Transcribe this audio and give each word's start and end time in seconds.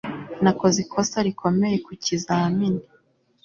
nakoze 0.43 0.77
ikosa 0.85 1.17
rikomeye 1.27 1.77
ku 1.85 1.91
kizamini 2.03 2.81